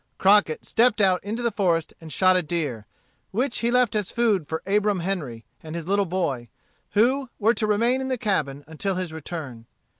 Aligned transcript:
Crockett 0.17 0.65
stepped 0.65 0.99
out 0.99 1.23
into 1.23 1.43
the 1.43 1.51
forest 1.51 1.93
and 2.01 2.11
shot 2.11 2.35
a 2.35 2.41
deer, 2.41 2.87
which 3.29 3.59
he 3.59 3.69
left 3.69 3.95
as 3.95 4.09
food 4.09 4.47
for 4.47 4.63
Abram 4.65 5.01
Henry 5.01 5.45
and 5.61 5.75
his 5.75 5.87
little 5.87 6.07
boy, 6.07 6.49
who 6.93 7.29
were 7.37 7.53
to 7.53 7.67
remain 7.67 8.01
in 8.01 8.07
the 8.07 8.17
cabin 8.17 8.63
until 8.65 8.95
his 8.95 9.13
return. 9.13 9.67